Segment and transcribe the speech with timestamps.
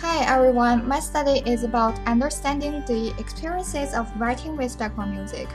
[0.00, 5.48] Hi everyone, my study is about understanding the experiences of writing with background music.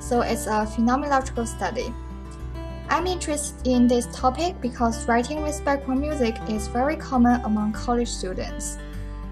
[0.00, 1.94] So it's a phenomenological study.
[2.90, 8.08] I'm interested in this topic because writing with background music is very common among college
[8.08, 8.76] students.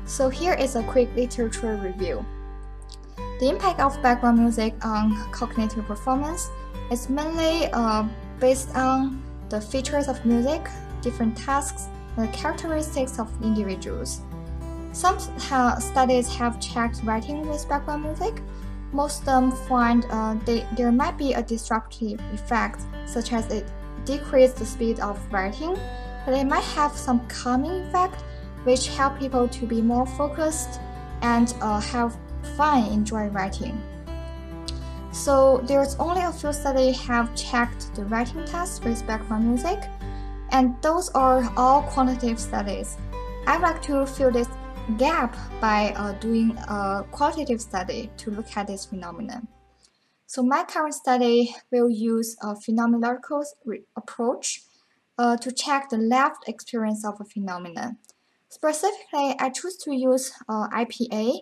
[0.06, 2.24] So here is a quick literature review.
[3.40, 6.48] The impact of background music on cognitive performance
[6.90, 8.08] is mainly uh,
[8.40, 10.66] based on the features of music,
[11.02, 14.22] different tasks, and the characteristics of individuals.
[14.95, 18.41] Some studies have checked writing with background music.
[18.92, 23.66] Most of them find uh, they, there might be a disruptive effect, such as it
[24.05, 25.77] decreases the speed of writing,
[26.24, 28.22] but it might have some calming effect,
[28.62, 30.78] which help people to be more focused
[31.22, 32.16] and uh, have
[32.56, 33.83] fun enjoy writing.
[35.11, 39.91] So there's only a few studies have checked the writing test with background music,
[40.50, 42.97] and those are all quantitative studies.
[43.48, 44.48] I'd like to fill this
[44.98, 49.48] gap by uh, doing a qualitative study to look at this phenomenon.
[50.27, 53.45] So my current study will use a phenomenological
[53.97, 54.62] approach
[55.19, 57.98] uh, to check the lived experience of a phenomenon.
[58.48, 61.41] Specifically, I choose to use uh, IPA,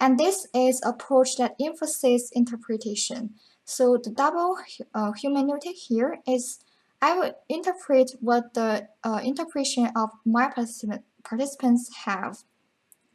[0.00, 3.34] and this is approach that emphasizes interpretation.
[3.64, 4.58] So the double
[4.94, 6.60] uh, hermeneutic here is
[7.02, 12.38] I will interpret what the uh, interpretation of my participant, participants have.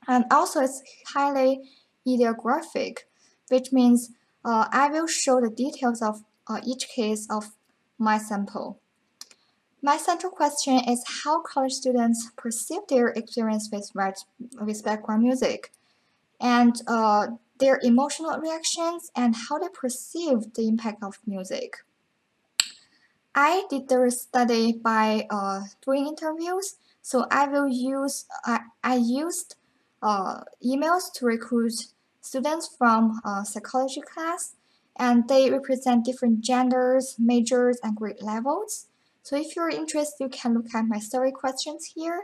[0.07, 0.81] And also it's
[1.13, 1.69] highly
[2.07, 2.99] idiographic,
[3.49, 4.11] which means
[4.43, 7.51] uh, I will show the details of uh, each case of
[7.97, 8.79] my sample.
[9.83, 13.91] My central question is how college students perceive their experience with,
[14.59, 15.71] with background music
[16.39, 17.27] and uh,
[17.59, 21.77] their emotional reactions and how they perceive the impact of music.
[23.33, 29.55] I did the study by uh, doing interviews, so I will use I, I used
[30.01, 31.73] uh, emails to recruit
[32.21, 34.55] students from uh, psychology class
[34.97, 38.87] and they represent different genders, majors, and grade levels.
[39.23, 42.23] So if you're interested, you can look at my survey questions here.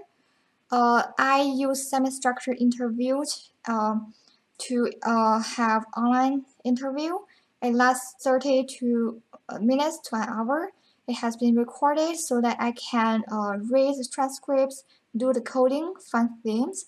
[0.69, 4.13] Uh, I use semi-structured interviews um,
[4.59, 7.17] to uh, have online interview.
[7.61, 10.71] It lasts 30 to uh, minutes to an hour.
[11.07, 14.83] It has been recorded so that I can uh, read the transcripts,
[15.15, 16.85] do the coding, find themes,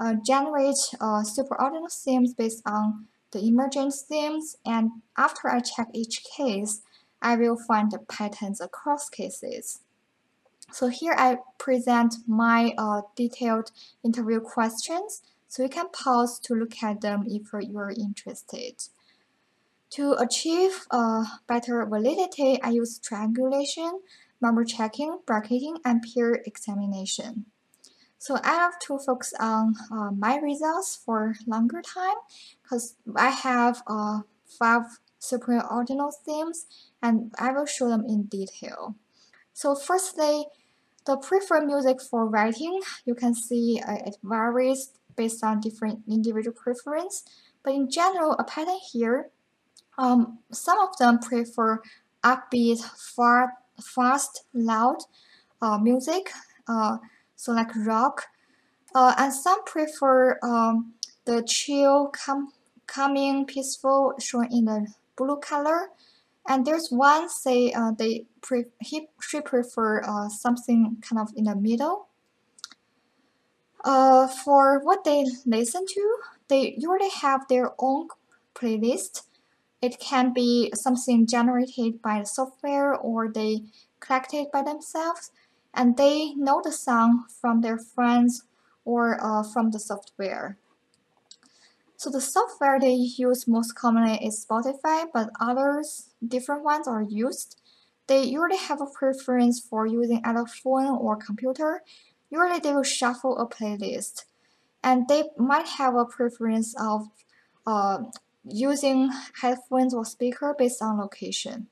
[0.00, 6.24] uh, generate uh, superordinate themes based on the emergent themes and after I check each
[6.36, 6.80] case,
[7.22, 9.80] I will find the patterns across cases.
[10.72, 13.72] So here I present my uh, detailed
[14.02, 18.82] interview questions so you can pause to look at them if you're interested.
[19.90, 24.00] To achieve uh, better validity, I use triangulation,
[24.40, 27.46] member checking, bracketing, and peer examination.
[28.20, 32.18] So I have to focus on uh, my results for longer time
[32.62, 34.82] because I have uh, five
[35.18, 36.66] superordinal themes
[37.02, 38.94] and I will show them in detail.
[39.54, 40.44] So firstly,
[41.06, 46.54] the preferred music for writing, you can see uh, it varies based on different individual
[46.54, 47.24] preference.
[47.62, 49.30] But in general, a pattern here,
[49.96, 51.80] um, some of them prefer
[52.22, 54.98] upbeat, far, fast, loud
[55.62, 56.30] uh, music.
[56.68, 56.98] Uh,
[57.40, 58.26] so like rock.
[58.94, 60.92] Uh, and some prefer um,
[61.24, 62.52] the chill, calm,
[62.86, 64.86] calming, peaceful, shown in the
[65.16, 65.88] blue color.
[66.46, 71.44] And there's one say uh, they pre he she prefer uh, something kind of in
[71.44, 72.08] the middle.
[73.82, 76.16] Uh, for what they listen to,
[76.48, 78.08] they usually have their own
[78.54, 79.22] playlist.
[79.80, 83.62] It can be something generated by the software or they
[83.98, 85.30] collected by themselves
[85.74, 88.44] and they know the song from their friends
[88.84, 90.58] or uh, from the software.
[91.96, 97.60] So the software they use most commonly is Spotify, but others, different ones are used.
[98.06, 101.82] They usually have a preference for using either phone or computer.
[102.30, 104.24] Usually they will shuffle a playlist.
[104.82, 107.10] And they might have a preference of
[107.66, 107.98] uh,
[108.44, 109.10] using
[109.42, 111.66] headphones or speaker based on location.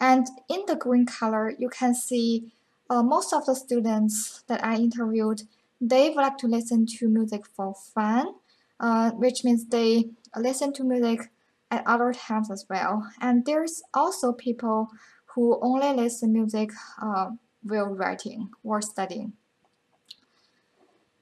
[0.00, 2.52] And in the green color, you can see
[2.90, 5.42] uh, most of the students that I interviewed,
[5.80, 8.34] they would like to listen to music for fun,
[8.80, 11.30] uh, which means they listen to music
[11.70, 13.10] at other times as well.
[13.20, 14.88] And there's also people
[15.34, 16.70] who only listen to music
[17.00, 17.30] uh,
[17.62, 19.34] while writing or studying.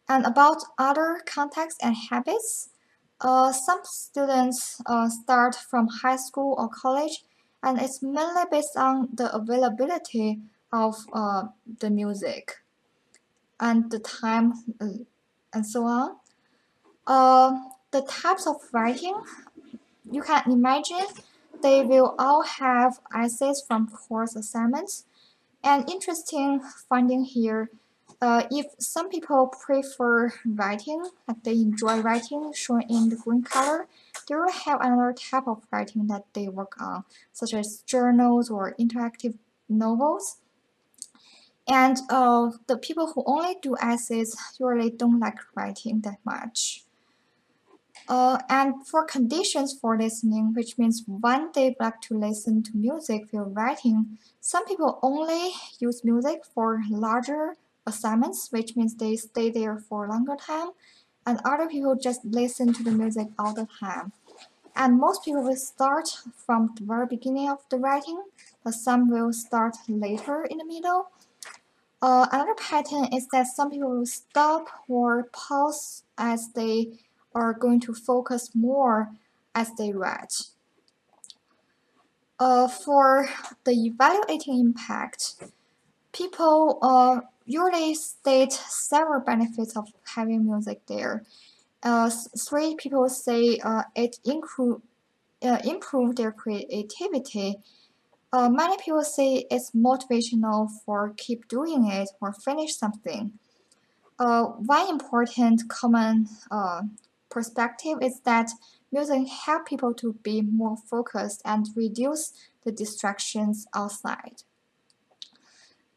[0.08, 2.70] And about other contexts and habits,
[3.20, 7.24] uh, some students uh, start from high school or college,
[7.62, 10.40] and it's mainly based on the availability
[10.84, 11.42] of uh,
[11.80, 12.44] the music
[13.58, 14.46] and the time
[14.80, 15.00] uh,
[15.54, 16.16] and so on.
[17.06, 17.50] Uh,
[17.92, 19.16] the types of writing,
[20.10, 21.06] you can imagine
[21.62, 25.06] they will all have essays from course assignments.
[25.64, 27.70] An interesting finding here,
[28.20, 33.86] uh, if some people prefer writing, like they enjoy writing, shown in the green color,
[34.28, 38.74] they will have another type of writing that they work on, such as journals or
[38.78, 39.34] interactive
[39.68, 40.36] novels.
[41.68, 46.84] And uh, the people who only do essays usually don't like writing that much.
[48.08, 53.24] Uh, and for conditions for listening, which means when they like to listen to music
[53.32, 59.78] while writing, some people only use music for larger assignments, which means they stay there
[59.78, 60.70] for longer time,
[61.26, 64.12] and other people just listen to the music all the time.
[64.76, 66.08] And most people will start
[66.44, 68.22] from the very beginning of the writing,
[68.62, 71.08] but some will start later in the middle.
[72.02, 76.92] Uh, another pattern is that some people will stop or pause as they
[77.34, 79.10] are going to focus more
[79.54, 80.42] as they write.
[82.38, 83.28] Uh, for
[83.64, 85.36] the evaluating impact,
[86.12, 91.24] people uh, usually state several benefits of having music there.
[91.82, 94.82] Uh, three people say uh, it improve,
[95.42, 97.56] uh, improve their creativity.
[98.32, 103.32] Uh, many people say it's motivational for keep doing it or finish something.
[104.18, 106.82] Uh, one important common uh,
[107.30, 108.50] perspective is that
[108.90, 112.32] music help people to be more focused and reduce
[112.64, 114.42] the distractions outside.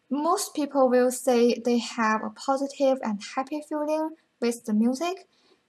[0.10, 4.10] Most people will say they have a positive and happy feeling
[4.42, 5.28] with the music,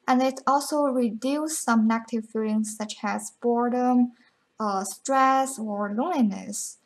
[0.09, 4.12] and it also reduces some negative feelings such as boredom,
[4.61, 6.79] uh, stress, or loneliness.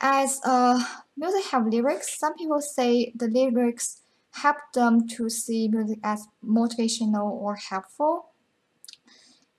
[0.00, 0.82] As uh,
[1.16, 7.28] music have lyrics, some people say the lyrics help them to see music as motivational
[7.30, 8.30] or helpful.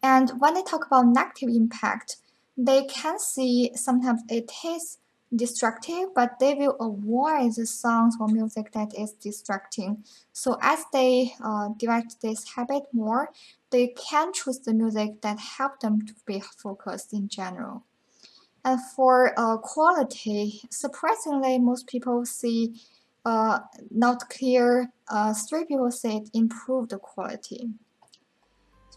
[0.02, 2.18] And when they talk about negative impact,
[2.58, 4.98] they can see sometimes it is
[5.36, 10.04] destructive, but they will avoid the songs or music that is distracting.
[10.34, 13.32] So as they uh, develop this habit more,
[13.70, 17.84] they can choose the music that help them to be focused in general.
[18.64, 22.76] And for uh, quality, surprisingly, most people see
[23.26, 24.92] uh, not clear.
[25.08, 27.70] Uh, three people said improved quality.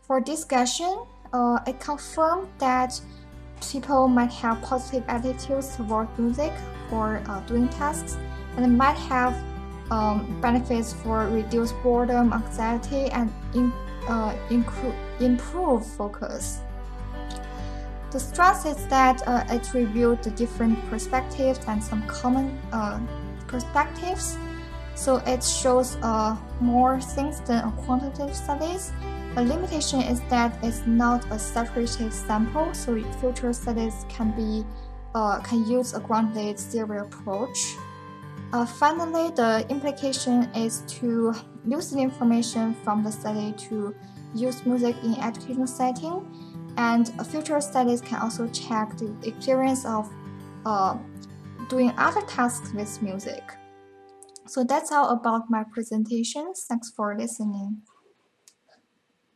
[0.07, 3.01] For discussion, uh, it confirmed that
[3.61, 6.53] people might have positive attitudes toward music
[6.89, 8.17] for uh, doing tasks
[8.57, 9.35] and might have
[9.91, 13.73] um, benefits for reduced boredom, anxiety, and in,
[14.09, 14.37] uh,
[15.21, 16.61] improve focus.
[18.11, 19.75] The stress is that uh, it
[20.23, 23.01] the different perspectives and some common uh,
[23.49, 24.37] perspectives.
[24.95, 28.93] So it shows uh, more things than a quantitative studies.
[29.37, 34.65] A limitation is that it's not a saturated sample, so future studies can be
[35.15, 37.77] uh, can use a grounded theory approach.
[38.53, 41.35] Uh, finally, the implication is to
[41.67, 43.95] use the information from the study to
[44.35, 46.25] use music in educational setting,
[46.77, 50.09] and future studies can also check the experience of
[50.67, 50.97] uh,
[51.69, 53.43] doing other tasks with music.
[54.55, 56.53] So that's all about my presentation.
[56.55, 57.83] Thanks for listening.